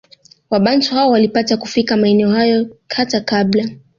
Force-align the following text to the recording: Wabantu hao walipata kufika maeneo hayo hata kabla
Wabantu 0.49 0.95
hao 0.95 1.09
walipata 1.09 1.57
kufika 1.57 1.97
maeneo 1.97 2.29
hayo 2.29 2.69
hata 2.87 3.21
kabla 3.21 3.69